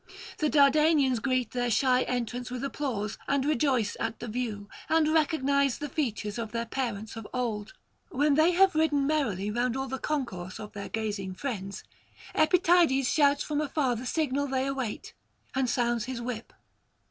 The 0.39 0.49
Dardanians 0.49 1.19
greet 1.21 1.51
their 1.51 1.69
shy 1.69 2.01
entrance 2.01 2.49
with 2.49 2.63
applause, 2.63 3.19
and 3.27 3.45
rejoice 3.45 3.95
at 3.99 4.19
the 4.19 4.27
view, 4.27 4.67
and 4.89 5.07
recognise 5.09 5.77
the 5.77 5.89
features 5.89 6.39
of 6.39 6.51
their 6.51 6.65
parents 6.65 7.15
of 7.15 7.27
old. 7.35 7.73
When 8.09 8.33
they 8.33 8.49
have 8.53 8.73
ridden 8.73 9.05
merrily 9.05 9.51
round 9.51 9.77
all 9.77 9.85
the 9.87 9.99
concourse 9.99 10.59
of 10.59 10.73
their 10.73 10.89
gazing 10.89 11.35
friends, 11.35 11.83
Epytides 12.33 13.07
shouts 13.13 13.43
from 13.43 13.61
afar 13.61 13.95
the 13.95 14.07
signal 14.07 14.47
they 14.47 14.65
await, 14.65 15.13
and 15.53 15.69
sounds 15.69 16.05
his 16.05 16.19
whip. 16.19 16.51